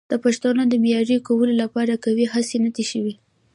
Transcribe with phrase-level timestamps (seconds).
[0.11, 3.13] د پښتو د معیاري کولو لپاره قوي هڅې نه دي شوي.